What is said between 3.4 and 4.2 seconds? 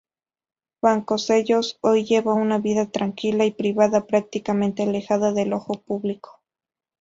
y privada,